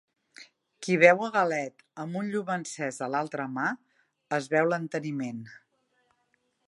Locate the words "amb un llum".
2.03-2.49